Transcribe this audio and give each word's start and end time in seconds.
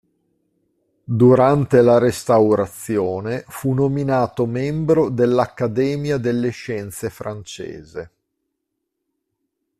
Durante 1.03 1.79
la 1.83 1.99
Restaurazione 1.99 3.43
fu 3.47 3.71
nominato 3.73 4.47
membro 4.47 5.09
dell'Accademia 5.09 6.17
delle 6.17 6.49
scienze 6.49 7.11
francese. 7.11 8.11